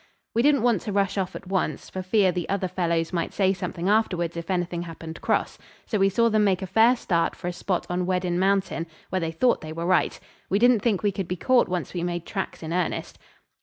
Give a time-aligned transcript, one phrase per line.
[0.33, 3.53] We didn't want to rush off at once, for fear the other fellows might say
[3.53, 5.59] something afterwards if anything happened cross.
[5.85, 9.19] So we saw them make a fair start for a spot on Weddin Mountain, where
[9.21, 10.19] they thought they were right.
[10.49, 13.19] We didn't think we could be caught once we made tracks in earnest.